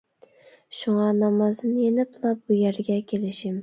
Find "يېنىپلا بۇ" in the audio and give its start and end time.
1.85-2.61